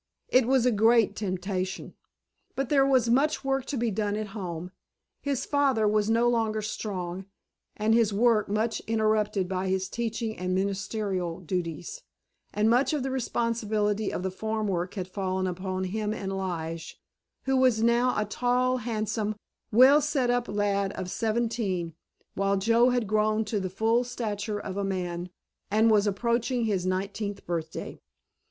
[0.29, 1.93] It was a great temptation.
[2.55, 4.71] But there was much work to be done at home,
[5.21, 7.27] his father was no longer strong,
[7.77, 12.01] and his work much interrupted by his teaching and ministerial duties,
[12.51, 16.99] and much of the responsibility of the farm work had fallen upon him and Lige,
[17.43, 19.35] who was now a tall, handsome,
[19.71, 21.93] well set up lad of seventeen,
[22.33, 25.29] while Joe had grown to the full stature of a man,
[25.69, 27.99] and was approaching his nineteenth birthday.